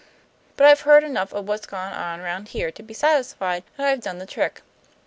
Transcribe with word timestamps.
But 0.57 0.65
I've 0.65 0.81
heard 0.81 1.03
enough 1.03 1.31
of 1.31 1.47
what's 1.47 1.67
gone 1.67 1.93
on 1.93 2.21
round 2.21 2.47
here 2.47 2.71
to 2.71 2.81
be 2.81 2.95
satisfied 2.95 3.61
that 3.77 3.85
I've 3.85 4.01
done 4.01 4.17
the 4.17 4.25
trick. 4.25 4.63